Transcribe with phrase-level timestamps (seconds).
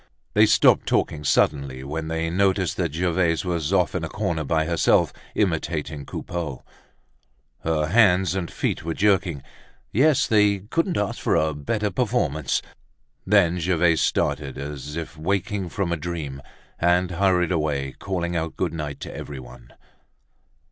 [0.33, 4.65] They stopped talking suddenly when they noticed that Gervaise was off in a corner by
[4.65, 6.63] herself imitating Coupeau.
[7.59, 9.43] Her hands and feet were jerking.
[9.91, 12.63] Yes, they couldn't ask for a better performance!
[13.27, 16.41] Then Gervaise started as if waking from a dream
[16.79, 19.71] and hurried away calling out good night to everyone.